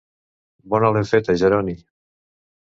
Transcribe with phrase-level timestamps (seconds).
[0.73, 1.77] Bona l'hem feta, Geroni!